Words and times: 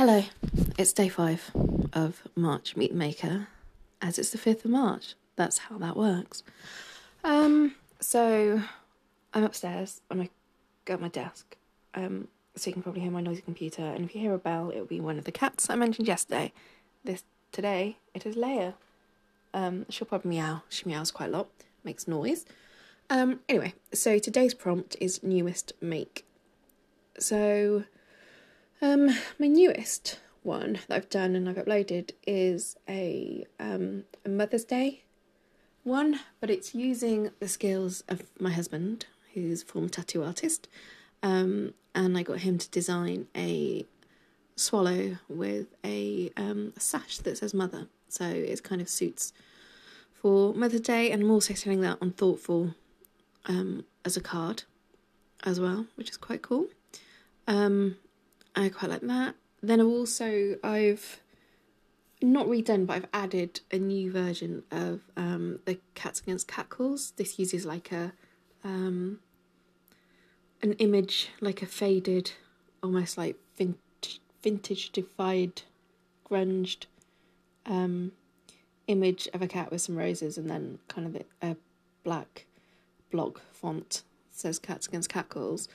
Hello, 0.00 0.24
it's 0.78 0.94
day 0.94 1.10
five 1.10 1.50
of 1.92 2.22
March 2.34 2.74
the 2.74 2.88
Maker, 2.94 3.48
as 4.00 4.18
it's 4.18 4.30
the 4.30 4.38
5th 4.38 4.64
of 4.64 4.70
March. 4.70 5.14
That's 5.36 5.58
how 5.58 5.76
that 5.76 5.94
works. 5.94 6.42
Um, 7.22 7.74
so 8.00 8.62
I'm 9.34 9.44
upstairs 9.44 10.00
and 10.10 10.22
I 10.22 10.30
go 10.86 10.94
at 10.94 11.02
my 11.02 11.08
desk. 11.08 11.54
Um, 11.92 12.28
so 12.56 12.70
you 12.70 12.72
can 12.72 12.82
probably 12.82 13.02
hear 13.02 13.10
my 13.10 13.20
noisy 13.20 13.42
computer, 13.42 13.82
and 13.82 14.06
if 14.06 14.14
you 14.14 14.22
hear 14.22 14.32
a 14.32 14.38
bell, 14.38 14.70
it'll 14.70 14.86
be 14.86 15.02
one 15.02 15.18
of 15.18 15.24
the 15.24 15.32
cats 15.32 15.68
I 15.68 15.74
mentioned 15.74 16.08
yesterday. 16.08 16.54
This 17.04 17.22
today 17.52 17.98
it 18.14 18.24
is 18.24 18.36
Leia. 18.36 18.72
Um, 19.52 19.84
she'll 19.90 20.08
probably 20.08 20.30
meow. 20.30 20.62
She 20.70 20.88
meows 20.88 21.10
quite 21.10 21.28
a 21.28 21.32
lot, 21.32 21.48
makes 21.84 22.08
noise. 22.08 22.46
Um, 23.10 23.40
anyway, 23.50 23.74
so 23.92 24.18
today's 24.18 24.54
prompt 24.54 24.96
is 24.98 25.22
newest 25.22 25.74
make. 25.82 26.24
So 27.18 27.84
um, 28.82 29.08
my 29.38 29.46
newest 29.46 30.18
one 30.42 30.78
that 30.88 30.96
I've 30.96 31.10
done 31.10 31.36
and 31.36 31.48
I've 31.48 31.56
uploaded 31.56 32.12
is 32.26 32.76
a 32.88 33.44
um 33.58 34.04
a 34.24 34.28
Mother's 34.28 34.64
Day 34.64 35.02
one, 35.82 36.20
but 36.40 36.50
it's 36.50 36.74
using 36.74 37.30
the 37.40 37.48
skills 37.48 38.02
of 38.08 38.22
my 38.38 38.50
husband, 38.50 39.06
who's 39.34 39.62
a 39.62 39.66
former 39.66 39.88
tattoo 39.88 40.22
artist. 40.22 40.68
Um, 41.22 41.74
and 41.94 42.16
I 42.16 42.22
got 42.22 42.38
him 42.38 42.58
to 42.58 42.70
design 42.70 43.26
a 43.36 43.84
swallow 44.56 45.18
with 45.28 45.68
a 45.84 46.30
um 46.36 46.72
sash 46.78 47.18
that 47.18 47.38
says 47.38 47.54
mother. 47.54 47.88
So 48.08 48.24
it 48.24 48.62
kind 48.62 48.80
of 48.80 48.88
suits 48.88 49.32
for 50.12 50.54
Mother's 50.54 50.80
Day, 50.80 51.10
and 51.10 51.22
I'm 51.22 51.30
also 51.30 51.54
selling 51.54 51.80
that 51.82 51.98
on 52.00 52.12
Thortful 52.12 52.74
um 53.46 53.84
as 54.04 54.16
a 54.16 54.20
card 54.20 54.64
as 55.44 55.60
well, 55.60 55.86
which 55.96 56.10
is 56.10 56.16
quite 56.16 56.42
cool. 56.42 56.66
Um, 57.46 57.96
I 58.54 58.68
quite 58.68 58.90
like 58.90 59.00
that. 59.02 59.34
Then 59.62 59.80
also 59.80 60.56
I've 60.62 61.20
not 62.22 62.46
redone, 62.46 62.86
but 62.86 62.96
I've 62.96 63.08
added 63.12 63.60
a 63.70 63.78
new 63.78 64.10
version 64.10 64.62
of 64.70 65.00
um, 65.16 65.60
the 65.64 65.78
Cats 65.94 66.20
Against 66.20 66.48
Catcalls. 66.48 67.12
This 67.16 67.38
uses 67.38 67.64
like 67.64 67.92
a 67.92 68.12
um, 68.62 69.20
an 70.62 70.74
image, 70.74 71.30
like 71.40 71.62
a 71.62 71.66
faded, 71.66 72.32
almost 72.82 73.16
like 73.16 73.36
vintage, 73.56 74.20
vintage 74.42 74.90
defied, 74.90 75.62
grunged 76.28 76.86
um, 77.64 78.12
image 78.86 79.28
of 79.32 79.40
a 79.40 79.46
cat 79.46 79.70
with 79.70 79.80
some 79.80 79.96
roses, 79.96 80.36
and 80.36 80.50
then 80.50 80.78
kind 80.88 81.06
of 81.06 81.22
a 81.42 81.56
black 82.04 82.46
block 83.10 83.40
font 83.52 84.02
says 84.30 84.58
Cats 84.58 84.86
Against 84.86 85.08
Catcalls. 85.08 85.68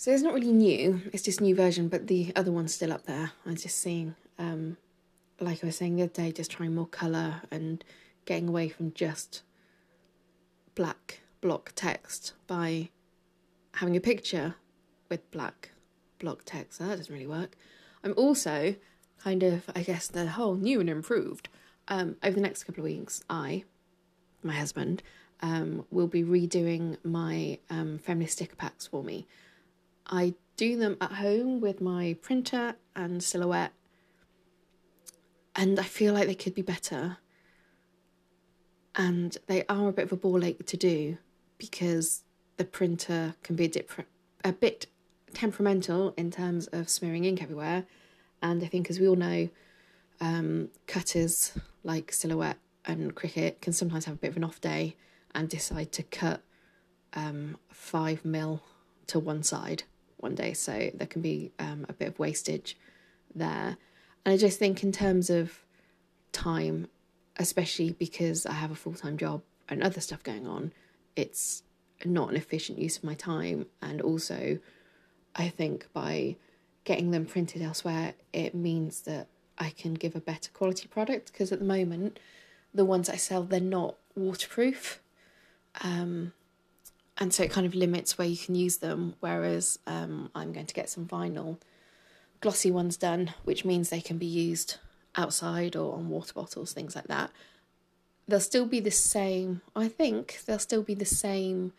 So 0.00 0.12
it's 0.12 0.22
not 0.22 0.32
really 0.32 0.52
new, 0.52 1.02
it's 1.12 1.24
just 1.24 1.40
new 1.40 1.56
version, 1.56 1.88
but 1.88 2.06
the 2.06 2.32
other 2.36 2.52
one's 2.52 2.72
still 2.72 2.92
up 2.92 3.06
there. 3.06 3.32
I'm 3.44 3.56
just 3.56 3.78
seeing, 3.78 4.14
um, 4.38 4.76
like 5.40 5.64
I 5.64 5.66
was 5.66 5.76
saying 5.76 5.96
the 5.96 6.04
other 6.04 6.12
day, 6.12 6.30
just 6.30 6.52
trying 6.52 6.76
more 6.76 6.86
colour 6.86 7.42
and 7.50 7.82
getting 8.24 8.46
away 8.46 8.68
from 8.68 8.92
just 8.92 9.42
black 10.76 11.22
block 11.40 11.72
text 11.74 12.34
by 12.46 12.90
having 13.74 13.96
a 13.96 14.00
picture 14.00 14.54
with 15.08 15.28
black 15.32 15.72
block 16.20 16.42
text. 16.44 16.78
So 16.78 16.86
that 16.86 16.98
doesn't 16.98 17.12
really 17.12 17.26
work. 17.26 17.56
I'm 18.04 18.14
also 18.16 18.76
kind 19.20 19.42
of, 19.42 19.68
I 19.74 19.82
guess, 19.82 20.06
the 20.06 20.28
whole 20.28 20.54
new 20.54 20.78
and 20.78 20.88
improved. 20.88 21.48
Um, 21.88 22.14
over 22.22 22.36
the 22.36 22.40
next 22.40 22.62
couple 22.62 22.82
of 22.82 22.90
weeks, 22.90 23.24
I, 23.28 23.64
my 24.44 24.54
husband, 24.54 25.02
um, 25.42 25.86
will 25.90 26.06
be 26.06 26.22
redoing 26.22 26.98
my 27.02 27.58
um, 27.68 27.98
feminist 27.98 28.34
sticker 28.34 28.54
packs 28.54 28.86
for 28.86 29.02
me. 29.02 29.26
I 30.08 30.34
do 30.56 30.76
them 30.76 30.96
at 31.00 31.12
home 31.12 31.60
with 31.60 31.80
my 31.80 32.16
printer 32.22 32.76
and 32.96 33.22
silhouette, 33.22 33.72
and 35.54 35.78
I 35.78 35.82
feel 35.82 36.14
like 36.14 36.26
they 36.26 36.34
could 36.34 36.54
be 36.54 36.62
better. 36.62 37.18
And 38.94 39.36
they 39.46 39.64
are 39.68 39.88
a 39.88 39.92
bit 39.92 40.06
of 40.06 40.12
a 40.12 40.16
ball 40.16 40.44
ache 40.44 40.66
to 40.66 40.76
do 40.76 41.18
because 41.56 42.22
the 42.56 42.64
printer 42.64 43.34
can 43.42 43.54
be 43.54 43.66
a, 43.66 43.68
dip- 43.68 44.06
a 44.44 44.52
bit 44.52 44.86
temperamental 45.34 46.14
in 46.16 46.30
terms 46.30 46.66
of 46.68 46.88
smearing 46.88 47.24
ink 47.24 47.42
everywhere. 47.42 47.84
And 48.42 48.62
I 48.64 48.66
think, 48.66 48.90
as 48.90 48.98
we 48.98 49.08
all 49.08 49.16
know, 49.16 49.48
um, 50.20 50.70
cutters 50.86 51.52
like 51.84 52.12
Silhouette 52.12 52.58
and 52.84 53.14
Cricut 53.14 53.60
can 53.60 53.72
sometimes 53.72 54.06
have 54.06 54.14
a 54.14 54.18
bit 54.18 54.30
of 54.30 54.36
an 54.36 54.44
off 54.44 54.60
day 54.60 54.96
and 55.34 55.48
decide 55.48 55.92
to 55.92 56.02
cut 56.02 56.40
um, 57.14 57.56
five 57.70 58.24
mil 58.24 58.62
to 59.08 59.18
one 59.18 59.42
side 59.42 59.84
one 60.18 60.34
day, 60.34 60.52
so 60.52 60.90
there 60.94 61.06
can 61.06 61.22
be 61.22 61.52
um, 61.58 61.86
a 61.88 61.92
bit 61.92 62.08
of 62.08 62.18
wastage 62.18 62.76
there. 63.34 63.76
And 64.24 64.34
I 64.34 64.36
just 64.36 64.58
think, 64.58 64.82
in 64.82 64.92
terms 64.92 65.30
of 65.30 65.64
time, 66.32 66.88
especially 67.36 67.92
because 67.92 68.46
I 68.46 68.52
have 68.52 68.70
a 68.70 68.76
full 68.76 68.94
time 68.94 69.16
job 69.16 69.42
and 69.68 69.82
other 69.82 70.00
stuff 70.00 70.22
going 70.22 70.46
on, 70.46 70.72
it's 71.16 71.62
not 72.04 72.30
an 72.30 72.36
efficient 72.36 72.78
use 72.78 72.96
of 72.98 73.04
my 73.04 73.14
time. 73.14 73.66
And 73.80 74.00
also, 74.00 74.58
I 75.34 75.48
think 75.48 75.86
by 75.92 76.36
getting 76.84 77.10
them 77.10 77.26
printed 77.26 77.62
elsewhere, 77.62 78.14
it 78.32 78.54
means 78.54 79.02
that 79.02 79.28
I 79.58 79.70
can 79.70 79.94
give 79.94 80.14
a 80.14 80.20
better 80.20 80.50
quality 80.52 80.88
product 80.88 81.32
because 81.32 81.52
at 81.52 81.58
the 81.58 81.64
moment, 81.64 82.18
the 82.72 82.84
ones 82.84 83.08
I 83.08 83.16
sell, 83.16 83.42
they're 83.42 83.60
not 83.60 83.96
waterproof. 84.14 85.00
Um, 85.82 86.32
and 87.18 87.34
so 87.34 87.42
it 87.42 87.50
kind 87.50 87.66
of 87.66 87.74
limits 87.74 88.16
where 88.16 88.28
you 88.28 88.36
can 88.36 88.54
use 88.54 88.78
them. 88.78 89.14
Whereas 89.20 89.78
um, 89.86 90.30
I'm 90.34 90.52
going 90.52 90.66
to 90.66 90.74
get 90.74 90.88
some 90.88 91.06
vinyl 91.06 91.58
glossy 92.40 92.70
ones 92.70 92.96
done, 92.96 93.34
which 93.44 93.64
means 93.64 93.90
they 93.90 94.00
can 94.00 94.18
be 94.18 94.26
used 94.26 94.76
outside 95.16 95.74
or 95.74 95.94
on 95.94 96.08
water 96.08 96.32
bottles, 96.32 96.72
things 96.72 96.94
like 96.94 97.08
that. 97.08 97.30
They'll 98.28 98.40
still 98.40 98.66
be 98.66 98.80
the 98.80 98.90
same, 98.90 99.62
I 99.74 99.88
think, 99.88 100.40
they'll 100.46 100.58
still 100.58 100.82
be 100.82 100.94
the 100.94 101.04
same 101.04 101.72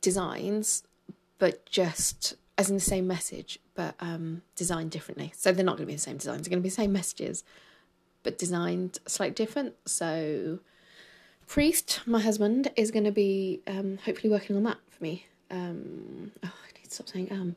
designs, 0.00 0.82
but 1.38 1.66
just 1.66 2.34
as 2.58 2.68
in 2.68 2.76
the 2.76 2.80
same 2.80 3.06
message, 3.06 3.58
but 3.74 3.94
um, 4.00 4.42
designed 4.56 4.90
differently. 4.90 5.32
So 5.36 5.52
they're 5.52 5.64
not 5.64 5.76
going 5.76 5.86
to 5.86 5.92
be 5.92 5.94
the 5.94 6.00
same 6.00 6.16
designs, 6.16 6.42
they're 6.42 6.50
going 6.50 6.62
to 6.62 6.66
be 6.66 6.70
the 6.70 6.74
same 6.74 6.92
messages, 6.92 7.44
but 8.22 8.38
designed 8.38 8.98
slightly 9.06 9.34
different. 9.34 9.74
So 9.86 10.58
Priest, 11.50 12.02
my 12.06 12.20
husband, 12.20 12.70
is 12.76 12.92
going 12.92 13.02
to 13.02 13.10
be 13.10 13.60
um, 13.66 13.98
hopefully 14.04 14.30
working 14.30 14.54
on 14.54 14.62
that 14.62 14.76
for 14.88 15.02
me. 15.02 15.26
Um, 15.50 16.30
oh, 16.44 16.46
I 16.46 16.78
need 16.78 16.84
to 16.84 16.94
stop 16.94 17.08
saying 17.08 17.26
um 17.32 17.56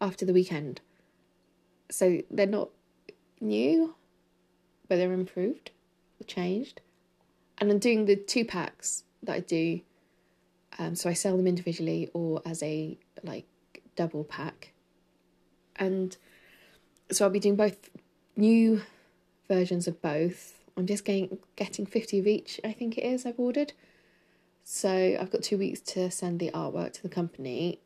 after 0.00 0.24
the 0.26 0.32
weekend. 0.32 0.80
So 1.88 2.20
they're 2.32 2.48
not 2.48 2.70
new, 3.40 3.94
but 4.88 4.96
they're 4.96 5.12
improved, 5.12 5.70
changed. 6.26 6.80
And 7.58 7.70
I'm 7.70 7.78
doing 7.78 8.06
the 8.06 8.16
two 8.16 8.44
packs 8.44 9.04
that 9.22 9.34
I 9.36 9.38
do. 9.38 9.82
Um, 10.80 10.96
so 10.96 11.08
I 11.08 11.12
sell 11.12 11.36
them 11.36 11.46
individually 11.46 12.10
or 12.12 12.42
as 12.44 12.60
a 12.64 12.98
like 13.22 13.46
double 13.94 14.24
pack. 14.24 14.72
And 15.76 16.16
so 17.12 17.24
I'll 17.24 17.30
be 17.30 17.38
doing 17.38 17.54
both 17.54 17.88
new 18.36 18.82
versions 19.46 19.86
of 19.86 20.02
both 20.02 20.57
I'm 20.78 20.86
just 20.86 21.04
getting 21.04 21.38
getting 21.56 21.86
50 21.86 22.20
of 22.20 22.26
each, 22.28 22.60
I 22.64 22.72
think 22.72 22.96
it 22.96 23.04
is, 23.04 23.26
I've 23.26 23.40
ordered. 23.40 23.72
So 24.62 25.16
I've 25.20 25.32
got 25.32 25.42
two 25.42 25.58
weeks 25.58 25.80
to 25.92 26.08
send 26.08 26.38
the 26.38 26.52
artwork 26.52 26.92
to 26.94 27.02
the 27.02 27.08
company. 27.08 27.80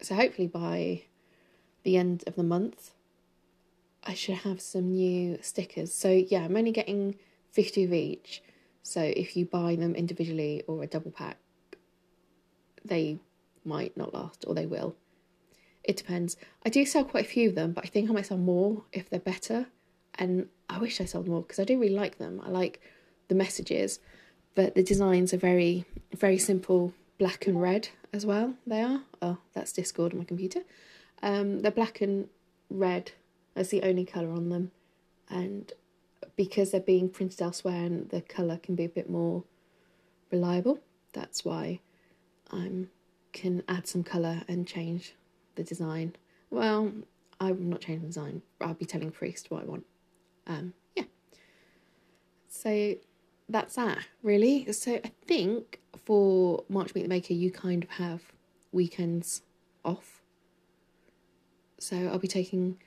So 0.00 0.14
hopefully 0.14 0.46
by 0.46 1.02
the 1.82 1.96
end 1.96 2.22
of 2.28 2.36
the 2.36 2.44
month, 2.44 2.92
I 4.04 4.14
should 4.14 4.36
have 4.36 4.60
some 4.60 4.92
new 4.92 5.38
stickers. 5.42 5.92
So 5.92 6.10
yeah, 6.10 6.44
I'm 6.44 6.56
only 6.56 6.70
getting 6.70 7.16
50 7.50 7.84
of 7.84 7.92
each. 7.92 8.44
So 8.84 9.00
if 9.00 9.36
you 9.36 9.44
buy 9.44 9.74
them 9.74 9.96
individually 9.96 10.62
or 10.68 10.84
a 10.84 10.86
double 10.86 11.10
pack, 11.10 11.38
they 12.84 13.18
might 13.64 13.96
not 13.96 14.14
last 14.14 14.44
or 14.46 14.54
they 14.54 14.66
will. 14.66 14.94
It 15.82 15.96
depends. 15.96 16.36
I 16.64 16.68
do 16.68 16.86
sell 16.86 17.04
quite 17.04 17.24
a 17.24 17.28
few 17.28 17.48
of 17.48 17.56
them, 17.56 17.72
but 17.72 17.84
I 17.84 17.88
think 17.88 18.08
I 18.08 18.12
might 18.12 18.26
sell 18.26 18.38
more 18.38 18.84
if 18.92 19.10
they're 19.10 19.18
better 19.18 19.66
and 20.18 20.48
I 20.68 20.78
wish 20.78 21.00
I 21.00 21.04
sold 21.04 21.28
more 21.28 21.42
because 21.42 21.58
I 21.58 21.64
do 21.64 21.78
really 21.78 21.94
like 21.94 22.18
them. 22.18 22.40
I 22.44 22.50
like 22.50 22.80
the 23.28 23.34
messages, 23.34 24.00
but 24.54 24.74
the 24.74 24.82
designs 24.82 25.32
are 25.32 25.38
very, 25.38 25.84
very 26.14 26.38
simple, 26.38 26.92
black 27.18 27.46
and 27.46 27.60
red 27.60 27.88
as 28.12 28.26
well. 28.26 28.54
They 28.66 28.82
are. 28.82 29.02
Oh, 29.22 29.38
that's 29.52 29.72
Discord 29.72 30.12
on 30.12 30.18
my 30.18 30.24
computer. 30.24 30.60
Um, 31.22 31.60
they're 31.60 31.70
black 31.70 32.00
and 32.00 32.28
red 32.68 33.12
That's 33.54 33.70
the 33.70 33.82
only 33.82 34.04
colour 34.04 34.30
on 34.32 34.50
them, 34.50 34.70
and 35.28 35.72
because 36.36 36.70
they're 36.70 36.80
being 36.80 37.08
printed 37.08 37.40
elsewhere 37.40 37.84
and 37.84 38.10
the 38.10 38.20
colour 38.20 38.58
can 38.58 38.74
be 38.74 38.84
a 38.84 38.88
bit 38.88 39.08
more 39.08 39.44
reliable, 40.30 40.80
that's 41.12 41.44
why 41.44 41.80
I 42.52 42.86
can 43.32 43.62
add 43.68 43.86
some 43.86 44.02
colour 44.04 44.42
and 44.46 44.66
change 44.66 45.14
the 45.54 45.64
design. 45.64 46.16
Well, 46.50 46.92
I'm 47.40 47.68
not 47.70 47.80
changing 47.80 48.02
the 48.02 48.08
design. 48.08 48.42
I'll 48.60 48.74
be 48.74 48.84
telling 48.84 49.10
Priest 49.10 49.50
what 49.50 49.62
I 49.62 49.66
want. 49.66 49.84
Um, 50.46 50.74
yeah. 50.94 51.04
So 52.48 52.94
that's 53.48 53.76
that, 53.76 53.98
really. 54.22 54.70
So 54.72 55.00
I 55.04 55.10
think 55.26 55.80
for 56.04 56.64
March 56.68 56.94
Meet 56.94 57.02
the 57.02 57.08
Maker, 57.08 57.34
you 57.34 57.50
kind 57.50 57.84
of 57.84 57.90
have 57.90 58.22
weekends 58.72 59.42
off. 59.84 60.22
so 61.78 61.96
I'll 61.96 62.18
be 62.18 62.28
taking 62.28 62.78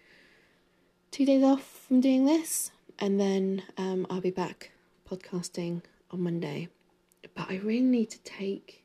two 1.12 1.26
days 1.26 1.44
off 1.44 1.64
from 1.88 2.02
doing 2.02 2.26
this, 2.26 2.72
and 2.98 3.20
then 3.20 3.64
um, 3.78 4.06
I'll 4.10 4.22
be 4.22 4.32
back 4.32 4.72
podcasting 5.10 5.82
on 6.12 6.22
Monday. 6.22 6.70
But 7.36 7.50
I 7.50 7.58
really 7.58 7.82
need 7.82 8.10
to 8.12 8.20
take. 8.20 8.84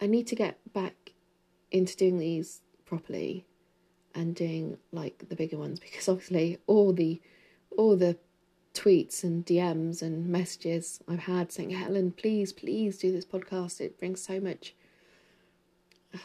I 0.00 0.06
need 0.06 0.26
to 0.28 0.36
get 0.36 0.58
back 0.72 1.12
into 1.70 1.96
doing 1.96 2.18
these 2.18 2.60
properly 2.84 3.46
and 4.14 4.34
doing 4.34 4.78
like 4.92 5.28
the 5.28 5.36
bigger 5.36 5.58
ones 5.58 5.80
because 5.80 6.08
obviously 6.08 6.58
all 6.66 6.92
the 6.92 7.20
all 7.76 7.96
the 7.96 8.16
tweets 8.72 9.22
and 9.22 9.46
DMs 9.46 10.02
and 10.02 10.28
messages 10.28 11.00
I've 11.08 11.20
had 11.20 11.52
saying 11.52 11.70
Helen 11.70 12.12
please 12.12 12.52
please 12.52 12.98
do 12.98 13.12
this 13.12 13.24
podcast. 13.24 13.80
It 13.80 13.98
brings 13.98 14.20
so 14.22 14.40
much 14.40 14.74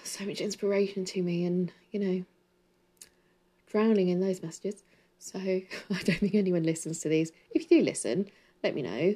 so 0.04 0.26
much 0.26 0.42
inspiration 0.42 1.06
to 1.06 1.24
me 1.24 1.46
and 1.46 1.72
you 1.92 2.00
know 2.00 2.26
drowning 3.68 4.10
in 4.10 4.20
those 4.20 4.42
messages. 4.42 4.84
So 5.18 5.40
I 5.40 5.64
don't 5.90 6.20
think 6.20 6.36
anyone 6.36 6.64
listens 6.64 7.00
to 7.00 7.10
these. 7.10 7.32
If 7.52 7.70
you 7.70 7.80
do 7.80 7.86
listen 7.86 8.30
let 8.64 8.76
me 8.76 8.82
know. 8.82 9.16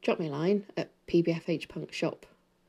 Drop 0.00 0.18
me 0.18 0.28
a 0.28 0.30
line 0.30 0.64
at 0.76 0.90
pbfhpunkshop 1.06 2.22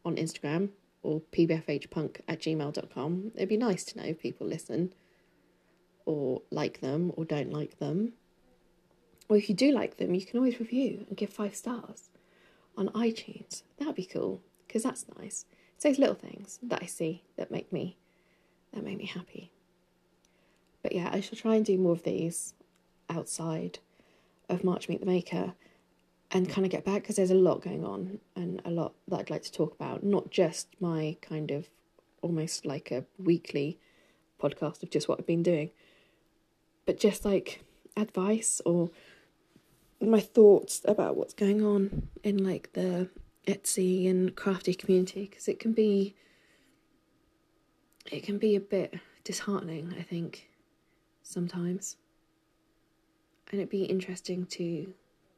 on 0.05 0.17
Instagram 0.17 0.69
or 1.03 1.21
pbfhpunk 1.31 2.21
at 2.27 2.39
gmail.com. 2.39 3.31
It'd 3.35 3.49
be 3.49 3.57
nice 3.57 3.83
to 3.85 3.97
know 3.97 4.05
if 4.05 4.19
people 4.19 4.47
listen 4.47 4.93
or 6.05 6.41
like 6.49 6.81
them 6.81 7.11
or 7.15 7.25
don't 7.25 7.51
like 7.51 7.77
them. 7.79 8.13
Or 9.29 9.37
if 9.37 9.49
you 9.49 9.55
do 9.55 9.71
like 9.71 9.97
them, 9.97 10.15
you 10.15 10.25
can 10.25 10.37
always 10.37 10.59
review 10.59 11.05
and 11.07 11.17
give 11.17 11.29
five 11.29 11.55
stars 11.55 12.09
on 12.77 12.89
iTunes. 12.89 13.63
That'd 13.77 13.95
be 13.95 14.05
cool 14.05 14.41
because 14.67 14.83
that's 14.83 15.05
nice. 15.17 15.45
It's 15.75 15.83
those 15.83 15.99
little 15.99 16.15
things 16.15 16.59
that 16.63 16.81
I 16.81 16.85
see 16.85 17.23
that 17.37 17.51
make 17.51 17.71
me 17.71 17.97
that 18.73 18.83
make 18.83 18.97
me 18.97 19.05
happy. 19.05 19.51
But 20.81 20.93
yeah, 20.93 21.09
I 21.13 21.21
shall 21.21 21.37
try 21.37 21.55
and 21.55 21.65
do 21.65 21.77
more 21.77 21.93
of 21.93 22.03
these 22.03 22.53
outside 23.09 23.79
of 24.49 24.63
March 24.63 24.89
Meet 24.89 24.99
the 24.99 25.05
Maker 25.05 25.53
and 26.33 26.49
kind 26.49 26.65
of 26.65 26.71
get 26.71 26.83
back 26.83 27.03
because 27.03 27.15
there's 27.15 27.31
a 27.31 27.35
lot 27.35 27.61
going 27.61 27.85
on 27.85 28.19
and 28.35 28.59
a 28.65 28.71
lot 28.71 28.93
that 29.07 29.19
I'd 29.19 29.29
like 29.29 29.43
to 29.43 29.51
talk 29.51 29.73
about. 29.73 30.03
Not 30.03 30.31
just 30.31 30.67
my 30.79 31.15
kind 31.21 31.51
of 31.51 31.69
almost 32.23 32.65
like 32.65 32.89
a 32.89 33.05
weekly 33.19 33.79
podcast 34.41 34.81
of 34.81 34.89
just 34.89 35.07
what 35.07 35.19
I've 35.19 35.27
been 35.27 35.43
doing, 35.43 35.69
but 36.87 36.99
just 36.99 37.23
like 37.23 37.63
advice 37.95 38.61
or 38.65 38.89
my 40.01 40.19
thoughts 40.19 40.81
about 40.85 41.15
what's 41.15 41.35
going 41.35 41.63
on 41.63 42.09
in 42.23 42.43
like 42.43 42.73
the 42.73 43.09
Etsy 43.47 44.09
and 44.09 44.35
crafty 44.35 44.73
community 44.73 45.27
because 45.29 45.47
it 45.47 45.59
can 45.59 45.73
be 45.73 46.15
it 48.11 48.23
can 48.23 48.37
be 48.37 48.55
a 48.55 48.59
bit 48.59 48.95
disheartening, 49.23 49.95
I 49.97 50.01
think, 50.01 50.49
sometimes. 51.21 51.95
And 53.51 53.61
it'd 53.61 53.69
be 53.69 53.83
interesting 53.83 54.45
to 54.47 54.93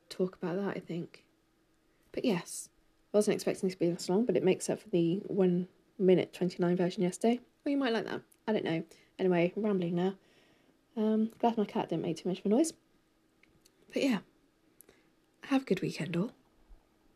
talk 0.09 0.37
about 0.41 0.57
that, 0.57 0.77
I 0.77 0.79
think. 0.79 1.23
But 2.11 2.25
yes, 2.25 2.69
I 3.13 3.17
wasn't 3.17 3.35
expecting 3.35 3.67
this 3.67 3.75
to 3.75 3.79
be 3.79 3.89
this 3.89 4.09
long, 4.09 4.25
but 4.25 4.37
it 4.37 4.43
makes 4.43 4.69
up 4.69 4.79
for 4.79 4.89
the 4.89 5.21
1 5.27 5.67
minute 5.99 6.33
29 6.33 6.75
version 6.75 7.03
yesterday. 7.03 7.39
Well, 7.63 7.71
you 7.71 7.77
might 7.77 7.93
like 7.93 8.05
that. 8.05 8.21
I 8.47 8.53
don't 8.53 8.65
know. 8.65 8.83
Anyway, 9.19 9.53
rambling 9.55 9.95
now. 9.95 10.13
Um, 10.97 11.31
glad 11.39 11.57
my 11.57 11.65
cat 11.65 11.89
didn't 11.89 12.03
make 12.03 12.17
too 12.17 12.29
much 12.29 12.39
of 12.39 12.45
a 12.45 12.49
noise. 12.49 12.73
But 13.93 14.03
yeah, 14.03 14.19
have 15.45 15.63
a 15.63 15.65
good 15.65 15.81
weekend, 15.81 16.15
all. 16.15 16.31